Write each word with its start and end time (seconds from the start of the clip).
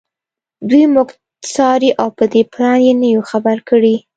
دوی 0.69 0.83
موږ 0.93 1.09
څاري 1.53 1.89
او 2.01 2.07
په 2.17 2.23
دې 2.33 2.41
پلان 2.51 2.79
یې 2.87 2.93
نه 3.01 3.07
یو 3.15 3.21
خبر 3.31 3.57
کړي 3.69 3.95